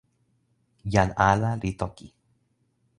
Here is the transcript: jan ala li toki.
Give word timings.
jan 0.91 1.09
ala 1.29 1.49
li 1.61 1.71
toki. 1.79 2.07